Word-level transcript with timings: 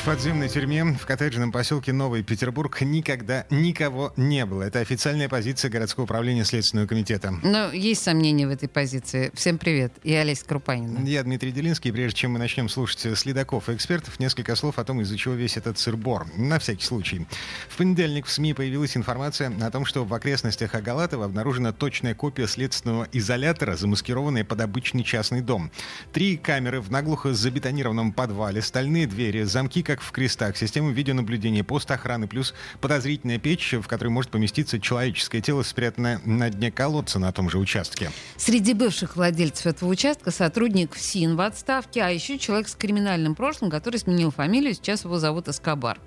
В 0.00 0.06
подземной 0.06 0.48
тюрьме 0.48 0.82
в 0.82 1.04
коттеджном 1.04 1.52
поселке 1.52 1.92
Новый 1.92 2.22
Петербург 2.22 2.80
никогда 2.80 3.44
никого 3.50 4.14
не 4.16 4.46
было. 4.46 4.62
Это 4.62 4.78
официальная 4.80 5.28
позиция 5.28 5.70
городского 5.70 6.04
управления 6.04 6.42
Следственного 6.46 6.86
комитета. 6.86 7.34
Но 7.42 7.70
есть 7.70 8.02
сомнения 8.02 8.46
в 8.46 8.50
этой 8.50 8.66
позиции. 8.66 9.30
Всем 9.34 9.58
привет. 9.58 9.92
Я 10.02 10.20
Олеся 10.20 10.46
Крупанина. 10.46 11.06
Я 11.06 11.22
Дмитрий 11.22 11.52
Делинский. 11.52 11.92
Прежде 11.92 12.16
чем 12.16 12.32
мы 12.32 12.38
начнем 12.38 12.70
слушать 12.70 13.18
следаков 13.18 13.68
и 13.68 13.74
экспертов, 13.74 14.18
несколько 14.18 14.56
слов 14.56 14.78
о 14.78 14.84
том, 14.84 15.02
из-за 15.02 15.18
чего 15.18 15.34
весь 15.34 15.58
этот 15.58 15.78
сырбор. 15.78 16.26
На 16.34 16.58
всякий 16.58 16.86
случай. 16.86 17.26
В 17.68 17.76
понедельник 17.76 18.24
в 18.24 18.32
СМИ 18.32 18.54
появилась 18.54 18.96
информация 18.96 19.52
о 19.60 19.70
том, 19.70 19.84
что 19.84 20.06
в 20.06 20.14
окрестностях 20.14 20.74
Агалатова 20.74 21.26
обнаружена 21.26 21.72
точная 21.72 22.14
копия 22.14 22.46
следственного 22.46 23.06
изолятора, 23.12 23.76
замаскированная 23.76 24.44
под 24.44 24.62
обычный 24.62 25.04
частный 25.04 25.42
дом. 25.42 25.70
Три 26.10 26.38
камеры 26.38 26.80
в 26.80 26.90
наглухо 26.90 27.34
забетонированном 27.34 28.14
подвале, 28.14 28.62
стальные 28.62 29.06
двери, 29.06 29.42
замки 29.42 29.82
как 29.90 30.02
в 30.02 30.12
крестах, 30.12 30.56
система 30.56 30.92
видеонаблюдения, 30.92 31.64
пост 31.64 31.90
охраны, 31.90 32.28
плюс 32.28 32.54
подозрительная 32.80 33.38
печь, 33.38 33.74
в 33.74 33.88
которой 33.88 34.10
может 34.10 34.30
поместиться 34.30 34.78
человеческое 34.78 35.40
тело, 35.40 35.64
спрятанное 35.64 36.20
на 36.24 36.48
дне 36.48 36.70
колодца 36.70 37.18
на 37.18 37.32
том 37.32 37.50
же 37.50 37.58
участке. 37.58 38.12
Среди 38.36 38.72
бывших 38.72 39.16
владельцев 39.16 39.66
этого 39.66 39.88
участка 39.88 40.30
сотрудник 40.30 40.94
ФСИН 40.94 41.34
в 41.34 41.40
отставке, 41.40 42.02
а 42.02 42.10
еще 42.10 42.38
человек 42.38 42.68
с 42.68 42.76
криминальным 42.76 43.34
прошлым, 43.34 43.68
который 43.68 43.96
сменил 43.96 44.30
фамилию, 44.30 44.74
сейчас 44.74 45.02
его 45.02 45.18
зовут 45.18 45.48
Эскобар. 45.48 45.98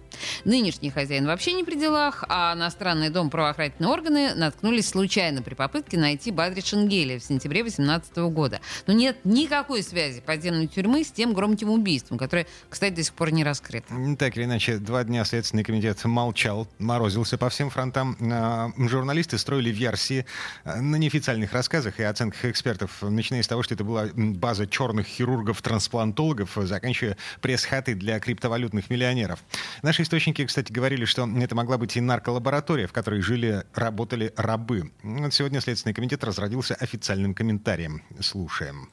Нынешний 0.45 0.89
хозяин 0.89 1.25
вообще 1.25 1.53
не 1.53 1.63
при 1.63 1.75
делах, 1.75 2.23
а 2.27 2.53
на 2.55 2.69
странный 2.69 3.09
дом 3.09 3.29
правоохранительные 3.29 3.91
органы 3.91 4.35
наткнулись 4.35 4.89
случайно 4.89 5.41
при 5.41 5.53
попытке 5.53 5.97
найти 5.97 6.31
Бадри 6.31 6.61
Шенгеля 6.61 7.19
в 7.19 7.23
сентябре 7.23 7.63
2018 7.63 8.17
года. 8.33 8.59
Но 8.87 8.93
нет 8.93 9.17
никакой 9.23 9.83
связи 9.83 10.21
подземной 10.21 10.67
тюрьмы 10.67 11.03
с 11.03 11.11
тем 11.11 11.33
громким 11.33 11.69
убийством, 11.69 12.17
которое, 12.17 12.47
кстати, 12.69 12.93
до 12.93 13.03
сих 13.03 13.13
пор 13.13 13.31
не 13.31 13.43
раскрыто. 13.43 13.93
Так 14.17 14.37
или 14.37 14.45
иначе, 14.45 14.77
два 14.77 15.03
дня 15.03 15.25
Следственный 15.25 15.63
комитет 15.63 16.03
молчал, 16.05 16.67
морозился 16.79 17.37
по 17.37 17.49
всем 17.49 17.69
фронтам. 17.69 18.17
А, 18.31 18.71
журналисты 18.77 19.37
строили 19.37 19.69
версии 19.69 20.25
а, 20.63 20.81
на 20.81 20.95
неофициальных 20.97 21.53
рассказах 21.53 21.99
и 21.99 22.03
оценках 22.03 22.45
экспертов, 22.45 23.01
начиная 23.01 23.43
с 23.43 23.47
того, 23.47 23.63
что 23.63 23.73
это 23.73 23.83
была 23.83 24.07
база 24.13 24.67
черных 24.67 25.07
хирургов-трансплантологов, 25.07 26.51
заканчивая 26.55 27.17
пресс-хаты 27.41 27.95
для 27.95 28.19
криптовалютных 28.19 28.89
миллионеров. 28.89 29.39
Наши 29.81 30.02
источники, 30.03 30.45
кстати, 30.45 30.71
говорили, 30.71 31.05
что 31.05 31.27
это 31.27 31.55
могла 31.55 31.77
быть 31.77 31.97
и 31.97 32.01
нарколаборатория, 32.01 32.87
в 32.87 32.93
которой 32.93 33.21
жили, 33.21 33.63
работали 33.73 34.31
рабы. 34.37 34.91
Сегодня 35.31 35.61
Следственный 35.61 35.93
комитет 35.93 36.23
разродился 36.23 36.75
официальным 36.75 37.33
комментарием. 37.33 38.03
Слушаем. 38.19 38.89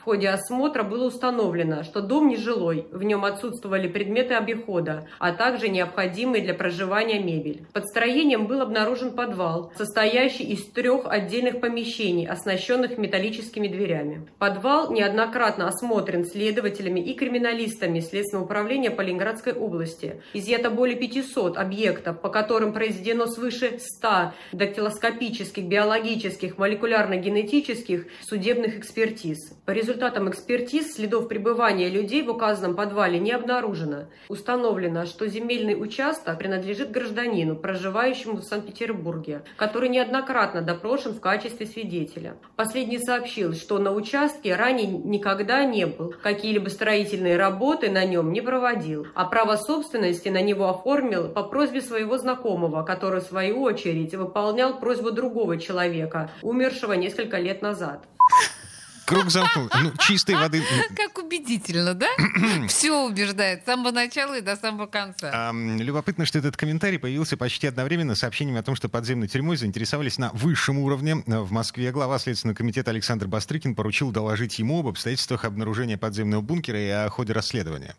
В 0.00 0.04
ходе 0.04 0.30
осмотра 0.30 0.82
было 0.82 1.08
установлено, 1.08 1.82
что 1.82 2.00
дом 2.00 2.28
нежилой, 2.28 2.86
в 2.90 3.02
нем 3.02 3.26
отсутствовали 3.26 3.86
предметы 3.86 4.32
обихода, 4.32 5.06
а 5.18 5.32
также 5.32 5.68
необходимые 5.68 6.42
для 6.42 6.54
проживания 6.54 7.22
мебель. 7.22 7.66
Под 7.74 7.84
строением 7.84 8.46
был 8.46 8.62
обнаружен 8.62 9.10
подвал, 9.10 9.74
состоящий 9.76 10.44
из 10.44 10.64
трех 10.72 11.02
отдельных 11.04 11.60
помещений, 11.60 12.26
оснащенных 12.26 12.96
металлическими 12.96 13.68
дверями. 13.68 14.26
Подвал 14.38 14.90
неоднократно 14.90 15.68
осмотрен 15.68 16.24
следователями 16.24 17.00
и 17.00 17.12
криминалистами 17.12 18.00
Следственного 18.00 18.46
управления 18.46 18.90
по 18.90 19.02
Ленинградской 19.02 19.52
области. 19.52 20.22
Изъято 20.32 20.70
более 20.70 20.96
500 20.96 21.58
объектов, 21.58 22.22
по 22.22 22.30
которым 22.30 22.72
произведено 22.72 23.26
свыше 23.26 23.78
100 23.78 24.32
дактилоскопических, 24.52 25.64
биологических, 25.64 26.56
молекулярно-генетических 26.56 28.06
судебных 28.22 28.78
экспертиз. 28.78 29.36
По 29.66 29.72
результатам 29.72 29.89
результатам 29.90 30.30
экспертиз 30.30 30.94
следов 30.94 31.26
пребывания 31.26 31.88
людей 31.88 32.22
в 32.22 32.30
указанном 32.30 32.76
подвале 32.76 33.18
не 33.18 33.32
обнаружено. 33.32 34.04
Установлено, 34.28 35.04
что 35.04 35.26
земельный 35.26 35.74
участок 35.74 36.38
принадлежит 36.38 36.92
гражданину, 36.92 37.56
проживающему 37.56 38.36
в 38.36 38.44
Санкт-Петербурге, 38.44 39.42
который 39.56 39.88
неоднократно 39.88 40.62
допрошен 40.62 41.14
в 41.14 41.20
качестве 41.20 41.66
свидетеля. 41.66 42.36
Последний 42.54 43.00
сообщил, 43.00 43.54
что 43.54 43.78
на 43.78 43.92
участке 43.92 44.54
ранее 44.54 44.86
никогда 44.86 45.64
не 45.64 45.86
был, 45.86 46.14
какие-либо 46.22 46.68
строительные 46.68 47.36
работы 47.36 47.90
на 47.90 48.04
нем 48.04 48.32
не 48.32 48.40
проводил, 48.40 49.08
а 49.14 49.24
право 49.24 49.56
собственности 49.56 50.28
на 50.28 50.40
него 50.40 50.68
оформил 50.68 51.28
по 51.30 51.42
просьбе 51.42 51.80
своего 51.80 52.16
знакомого, 52.16 52.84
который 52.84 53.20
в 53.20 53.24
свою 53.24 53.62
очередь 53.62 54.14
выполнял 54.14 54.78
просьбу 54.78 55.10
другого 55.10 55.58
человека, 55.58 56.30
умершего 56.42 56.92
несколько 56.92 57.38
лет 57.38 57.60
назад. 57.60 58.06
Круг 59.10 59.28
замкнул. 59.28 59.68
Ну, 59.82 59.92
чистой 59.98 60.36
воды. 60.36 60.62
Как 60.96 61.18
убедительно, 61.18 61.94
да? 61.94 62.06
Все 62.68 62.92
убеждает 62.92 63.62
с 63.62 63.64
самого 63.66 63.90
начала 63.90 64.38
и 64.38 64.40
до 64.40 64.54
самого 64.54 64.86
конца. 64.86 65.30
А, 65.34 65.52
любопытно, 65.52 66.24
что 66.24 66.38
этот 66.38 66.56
комментарий 66.56 66.98
появился 66.98 67.36
почти 67.36 67.66
одновременно 67.66 68.14
с 68.14 68.20
сообщением 68.20 68.56
о 68.56 68.62
том, 68.62 68.76
что 68.76 68.88
подземной 68.88 69.26
тюрьмой 69.26 69.56
заинтересовались 69.56 70.16
на 70.18 70.30
высшем 70.30 70.78
уровне. 70.78 71.24
В 71.26 71.50
Москве 71.50 71.90
глава 71.90 72.20
Следственного 72.20 72.56
комитета 72.56 72.92
Александр 72.92 73.26
Бастрыкин 73.26 73.74
поручил 73.74 74.12
доложить 74.12 74.60
ему 74.60 74.78
об 74.78 74.86
обстоятельствах 74.86 75.44
обнаружения 75.44 75.98
подземного 75.98 76.40
бункера 76.40 76.80
и 76.80 76.88
о 76.88 77.08
ходе 77.08 77.32
расследования. 77.32 77.96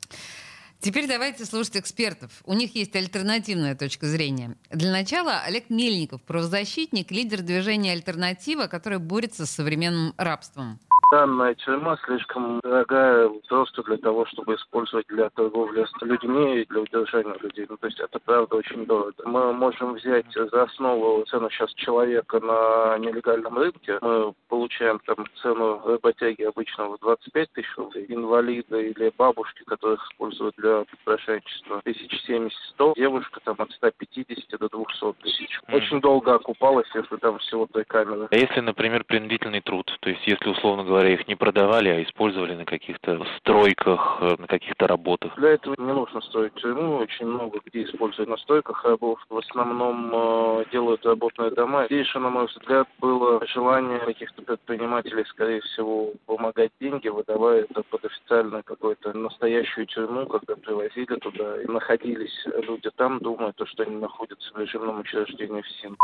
Теперь 0.81 1.07
давайте 1.07 1.45
слушать 1.45 1.77
экспертов. 1.77 2.31
У 2.43 2.53
них 2.53 2.73
есть 2.73 2.95
альтернативная 2.95 3.75
точка 3.75 4.07
зрения. 4.07 4.55
Для 4.71 4.91
начала 4.91 5.41
Олег 5.41 5.69
Мельников, 5.69 6.23
правозащитник, 6.23 7.11
лидер 7.11 7.41
движения 7.41 7.91
«Альтернатива», 7.91 8.65
которое 8.65 8.97
борется 8.97 9.45
с 9.45 9.51
современным 9.51 10.15
рабством. 10.17 10.79
Данная 11.11 11.55
тюрьма 11.55 11.97
слишком 12.05 12.61
дорогая 12.63 13.29
просто 13.49 13.83
для 13.83 13.97
того, 13.97 14.25
чтобы 14.27 14.55
использовать 14.55 15.07
для 15.07 15.29
торговли 15.29 15.83
с 15.83 16.01
людьми 16.01 16.61
и 16.61 16.65
для 16.65 16.79
удержания 16.79 17.35
людей. 17.41 17.65
Ну, 17.69 17.75
то 17.75 17.87
есть 17.87 17.99
это 17.99 18.17
правда 18.19 18.55
очень 18.55 18.85
дорого. 18.85 19.11
Мы 19.25 19.51
можем 19.51 19.95
взять 19.95 20.25
за 20.33 20.63
основу 20.63 21.25
цену 21.25 21.49
сейчас 21.49 21.73
человека 21.73 22.39
на 22.39 22.97
нелегальном 22.97 23.57
рынке. 23.57 23.99
Мы 24.01 24.33
получаем 24.47 25.01
там 25.05 25.25
цену 25.41 25.81
работяги 25.85 26.43
обычно 26.43 26.87
в 26.87 26.99
25 26.99 27.51
тысяч 27.51 27.75
рублей. 27.75 28.05
Инвалиды 28.07 28.91
или 28.91 29.11
бабушки, 29.17 29.63
которых 29.65 30.01
используют 30.11 30.55
для 30.55 30.85
попрошайничества, 30.85 31.81
1070-100. 31.83 32.93
Девушка 32.95 33.41
там 33.43 33.57
от 33.59 33.69
150 33.71 34.57
до 34.57 34.69
200 34.69 35.21
тысяч. 35.23 35.59
Очень 35.67 35.99
долго 35.99 36.35
окупалась, 36.35 36.87
если 36.95 37.17
там 37.17 37.37
всего 37.39 37.67
той 37.67 37.83
камеры. 37.83 38.29
А 38.31 38.35
если, 38.37 38.61
например, 38.61 39.03
принудительный 39.03 39.59
труд? 39.59 39.93
То 39.99 40.09
есть 40.09 40.25
если, 40.25 40.47
условно 40.47 40.85
говоря, 40.85 41.00
говоря, 41.01 41.15
их 41.15 41.27
не 41.27 41.35
продавали, 41.35 41.89
а 41.89 42.03
использовали 42.03 42.55
на 42.55 42.65
каких-то 42.65 43.25
стройках, 43.37 44.19
э, 44.21 44.35
на 44.37 44.47
каких-то 44.47 44.87
работах. 44.87 45.35
Для 45.35 45.49
этого 45.49 45.75
не 45.77 45.93
нужно 45.93 46.21
строить 46.21 46.53
тюрьму. 46.55 46.97
Очень 46.97 47.27
много 47.27 47.59
где 47.65 47.83
используют 47.83 48.29
на 48.29 48.37
стройках 48.37 48.83
рабов. 48.85 49.19
В 49.29 49.37
основном 49.37 50.11
э, 50.13 50.65
делают 50.71 51.05
работные 51.05 51.51
дома. 51.51 51.85
Здесь 51.85 52.13
на 52.13 52.29
мой 52.29 52.45
взгляд, 52.45 52.87
было 52.99 53.45
желание 53.47 53.99
каких-то 53.99 54.41
предпринимателей, 54.43 55.25
скорее 55.25 55.61
всего, 55.61 56.11
помогать 56.25 56.71
деньги, 56.79 57.07
выдавая 57.07 57.61
это 57.61 57.83
под 57.83 58.05
официальную 58.05 58.63
какую-то 58.63 59.17
настоящую 59.17 59.87
тюрьму, 59.87 60.27
когда 60.27 60.55
привозили 60.55 61.15
туда 61.15 61.61
и 61.61 61.65
находились 61.65 62.45
люди 62.67 62.89
там, 62.95 63.19
думая, 63.19 63.53
то, 63.53 63.65
что 63.65 63.83
они 63.83 63.95
находятся 63.95 64.53
в 64.53 64.57
режимном 64.59 64.99
учреждении 64.99 65.61
в 65.61 65.67
СИН. 65.67 65.97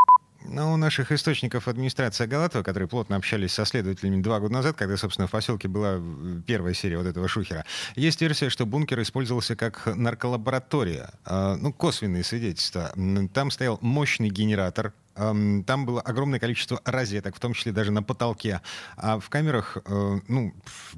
Но 0.48 0.74
у 0.74 0.78
наших 0.78 1.12
источников 1.12 1.68
администрации 1.68 2.26
Галатова, 2.26 2.64
которые 2.64 2.88
плотно 2.88 3.16
общались 3.16 3.54
со 3.54 3.66
следователями 3.66 4.22
два 4.22 4.40
года 4.40 4.54
назад, 4.54 4.76
когда, 4.78 4.98
собственно, 4.98 5.28
в 5.28 5.32
поселке 5.32 5.68
была 5.68 6.02
первая 6.46 6.74
серия 6.74 6.98
вот 6.98 7.08
этого 7.08 7.28
шухера, 7.28 7.66
есть 7.96 8.22
версия, 8.22 8.50
что 8.50 8.66
бункер 8.66 9.02
использовался 9.02 9.56
как 9.56 9.86
нарколаборатория. 9.86 11.12
А, 11.26 11.56
ну, 11.56 11.74
косвенные 11.74 12.24
свидетельства. 12.24 12.92
Там 13.34 13.52
стоял 13.52 13.78
мощный 13.82 14.30
генератор, 14.30 14.94
там 15.18 15.86
было 15.86 16.02
огромное 16.02 16.40
количество 16.40 16.80
розеток, 16.86 17.36
в 17.36 17.40
том 17.40 17.54
числе 17.54 17.72
даже 17.72 17.92
на 17.92 18.04
потолке. 18.04 18.62
А 18.98 19.20
в 19.20 19.30
камерах, 19.30 19.78
э, 19.84 20.20
ну, 20.28 20.54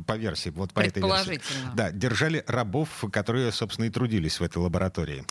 по 0.06 0.18
версии, 0.18 0.50
вот 0.50 0.74
по 0.74 0.82
этой 0.82 1.02
версии, 1.02 1.42
да, 1.74 1.92
держали 1.92 2.44
рабов, 2.48 2.90
которые, 3.14 3.52
собственно, 3.54 3.86
и 3.86 3.90
трудились 3.90 4.40
в 4.40 4.44
этой 4.44 4.58
лаборатории. 4.58 5.24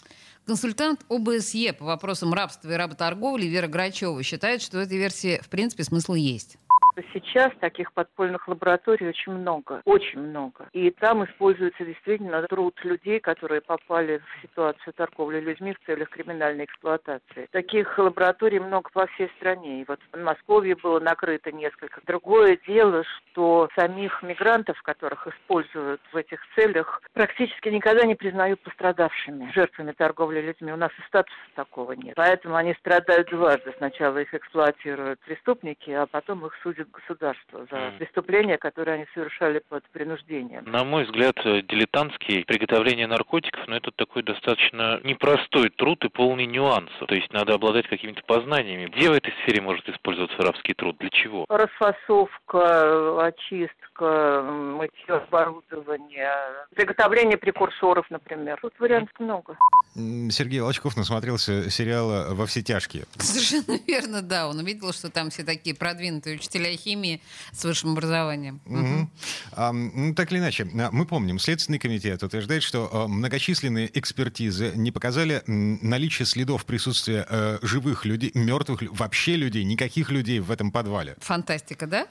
Консультант 0.48 1.04
ОБСЕ 1.10 1.74
по 1.74 1.84
вопросам 1.84 2.32
рабства 2.32 2.70
и 2.70 2.74
работорговли 2.74 3.44
Вера 3.44 3.66
Грачева 3.66 4.22
считает, 4.22 4.62
что 4.62 4.78
в 4.78 4.80
этой 4.80 4.96
версии, 4.96 5.38
в 5.42 5.50
принципе, 5.50 5.84
смысл 5.84 6.14
есть. 6.14 6.56
Что 6.98 7.04
сейчас 7.12 7.52
таких 7.60 7.92
подпольных 7.92 8.48
лабораторий 8.48 9.08
очень 9.08 9.32
много, 9.32 9.82
очень 9.84 10.20
много. 10.20 10.68
И 10.72 10.90
там 10.90 11.24
используется 11.24 11.84
действительно 11.84 12.42
труд 12.42 12.78
людей, 12.84 13.20
которые 13.20 13.60
попали 13.60 14.18
в 14.18 14.42
ситуацию 14.42 14.92
торговли 14.94 15.40
людьми 15.40 15.74
в 15.74 15.86
целях 15.86 16.08
криминальной 16.10 16.64
эксплуатации. 16.64 17.48
Таких 17.50 17.98
лабораторий 17.98 18.58
много 18.58 18.90
по 18.92 19.06
всей 19.06 19.28
стране. 19.36 19.82
И 19.82 19.84
вот 19.86 20.00
в 20.12 20.18
Москве 20.18 20.74
было 20.74 21.00
накрыто 21.00 21.52
несколько. 21.52 22.00
Другое 22.06 22.58
дело, 22.66 23.04
что 23.04 23.68
самих 23.76 24.22
мигрантов, 24.22 24.80
которых 24.82 25.26
используют 25.26 26.00
в 26.12 26.16
этих 26.16 26.40
целях, 26.54 27.02
практически 27.12 27.68
никогда 27.68 28.04
не 28.04 28.14
признают 28.14 28.60
пострадавшими, 28.62 29.52
жертвами 29.52 29.92
торговли 29.92 30.40
людьми. 30.40 30.72
У 30.72 30.76
нас 30.76 30.90
и 30.98 31.06
статуса 31.06 31.36
такого 31.54 31.92
нет. 31.92 32.14
Поэтому 32.16 32.56
они 32.56 32.74
страдают 32.74 33.28
дважды. 33.28 33.74
Сначала 33.78 34.18
их 34.18 34.32
эксплуатируют 34.34 35.20
преступники, 35.20 35.90
а 35.90 36.06
потом 36.06 36.46
их 36.46 36.54
судят 36.62 36.87
государство 36.92 37.66
за 37.70 37.92
преступления, 37.98 38.58
которые 38.58 38.94
они 38.96 39.06
совершали 39.14 39.62
под 39.68 39.84
принуждением. 39.90 40.64
На 40.64 40.84
мой 40.84 41.04
взгляд, 41.04 41.36
дилетантский 41.36 42.44
приготовление 42.44 43.06
наркотиков, 43.06 43.66
но 43.66 43.76
это 43.76 43.90
такой 43.90 44.22
достаточно 44.22 45.00
непростой 45.04 45.70
труд 45.70 46.04
и 46.04 46.08
полный 46.08 46.46
нюансов. 46.46 47.06
То 47.06 47.14
есть 47.14 47.32
надо 47.32 47.54
обладать 47.54 47.88
какими-то 47.88 48.22
познаниями. 48.24 48.86
Где 48.86 49.10
в 49.10 49.12
этой 49.12 49.32
сфере 49.42 49.60
может 49.60 49.88
использоваться 49.88 50.36
рабский 50.42 50.74
труд? 50.74 50.96
Для 50.98 51.10
чего? 51.10 51.46
Расфасовка, 51.48 53.26
очистка, 53.26 54.42
мытье 54.42 55.14
оборудования, 55.14 56.32
приготовление 56.74 57.36
прекурсоров, 57.36 58.06
например. 58.10 58.58
Тут 58.60 58.74
вариантов 58.78 59.18
много. 59.18 59.56
Сергей 59.94 60.60
Волчков 60.60 60.96
насмотрелся 60.96 61.70
сериала 61.70 62.34
«Во 62.34 62.46
все 62.46 62.62
тяжкие». 62.62 63.04
Совершенно 63.16 63.78
верно, 63.86 64.22
да. 64.22 64.48
Он 64.48 64.58
увидел, 64.58 64.92
что 64.92 65.10
там 65.10 65.30
все 65.30 65.44
такие 65.44 65.74
продвинутые 65.74 66.36
учителя 66.36 66.70
химии 66.78 67.20
с 67.52 67.64
высшим 67.64 67.92
образованием. 67.92 68.60
Угу. 68.66 69.10
А, 69.52 69.72
ну, 69.72 70.14
так 70.14 70.32
или 70.32 70.38
иначе, 70.38 70.68
а, 70.78 70.90
мы 70.92 71.06
помним, 71.06 71.38
Следственный 71.38 71.78
комитет 71.78 72.22
утверждает, 72.22 72.62
что 72.62 72.88
а, 72.92 73.08
многочисленные 73.08 73.90
экспертизы 73.98 74.72
не 74.76 74.90
показали 74.90 75.42
наличие 75.46 76.26
следов 76.26 76.64
присутствия 76.64 77.26
а, 77.28 77.58
живых 77.62 78.04
людей, 78.04 78.30
мертвых, 78.34 78.82
вообще 78.90 79.36
людей, 79.36 79.64
никаких 79.64 80.10
людей 80.10 80.40
в 80.40 80.50
этом 80.50 80.70
подвале. 80.70 81.16
Фантастика, 81.20 81.86
да? 81.86 82.06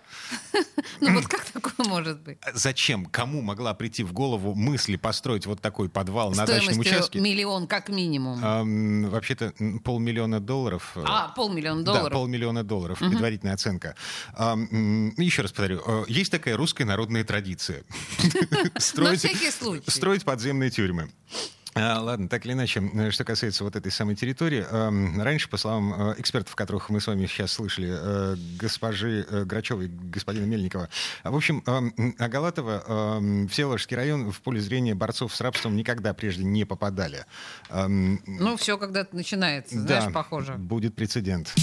Ну 0.99 1.13
вот 1.13 1.27
как 1.27 1.45
такое 1.45 1.85
может 1.87 2.21
быть? 2.21 2.37
Зачем? 2.53 3.05
Кому 3.05 3.41
могла 3.41 3.73
прийти 3.73 4.03
в 4.03 4.13
голову 4.13 4.55
мысль 4.55 4.97
построить 4.97 5.45
вот 5.45 5.61
такой 5.61 5.89
подвал 5.89 6.31
на 6.31 6.45
дачном 6.45 6.79
участке? 6.79 7.19
миллион 7.19 7.67
как 7.67 7.89
минимум. 7.89 9.09
Вообще-то 9.09 9.53
полмиллиона 9.83 10.39
долларов. 10.39 10.91
Э, 10.95 11.03
а, 11.05 11.27
полмиллиона 11.29 11.83
долларов. 11.83 12.09
Да, 12.09 12.09
полмиллиона 12.09 12.63
долларов, 12.63 12.99
предварительная 12.99 13.53
оценка. 13.53 13.95
Еще 14.55 15.41
раз 15.41 15.51
повторю, 15.51 15.81
э, 15.85 16.05
есть 16.07 16.31
такая 16.31 16.55
русская 16.57 16.85
народная 16.85 17.23
традиция. 17.23 17.83
Строить 19.87 20.23
подземные 20.23 20.69
тюрьмы. 20.69 21.09
А, 21.79 22.01
ладно, 22.01 22.27
так 22.27 22.43
или 22.45 22.53
иначе, 22.53 22.81
э, 22.93 23.11
что 23.11 23.23
касается 23.23 23.63
вот 23.63 23.75
этой 23.75 23.91
самой 23.91 24.15
территории, 24.15 24.65
раньше, 25.21 25.47
по 25.47 25.57
словам 25.57 25.93
э, 25.93 26.15
экспертов, 26.17 26.55
которых 26.55 26.89
мы 26.89 26.99
с 26.99 27.07
вами 27.07 27.27
сейчас 27.27 27.51
слышали, 27.51 28.35
госпожи 28.57 29.27
Грачевой, 29.45 29.87
господина 29.87 30.45
Мельникова, 30.45 30.89
в 31.23 31.35
общем, 31.35 31.63
Агалатова, 32.17 33.21
Всеволожский 33.49 33.95
район 33.95 34.31
в 34.31 34.41
поле 34.41 34.59
зрения 34.59 34.95
борцов 34.95 35.35
с 35.35 35.41
рабством 35.41 35.75
никогда 35.75 36.13
прежде 36.13 36.43
не 36.43 36.65
попадали. 36.65 37.25
Ну, 37.69 38.57
все 38.57 38.77
когда-то 38.77 39.15
начинается, 39.15 39.79
знаешь, 39.79 40.05
да, 40.05 40.09
похоже. 40.09 40.53
будет 40.53 40.95
прецедент. 40.95 41.53